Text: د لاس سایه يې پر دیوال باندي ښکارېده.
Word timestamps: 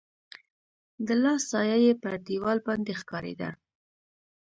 د 1.07 1.09
لاس 1.23 1.41
سایه 1.51 1.77
يې 1.85 1.93
پر 2.01 2.13
دیوال 2.27 2.57
باندي 2.67 2.93
ښکارېده. 3.01 3.49